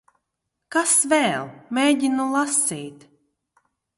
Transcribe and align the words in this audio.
Kas 0.75 0.93
vēl? 1.11 1.51
Mēģinu 1.79 2.27
lasīt. 2.37 3.07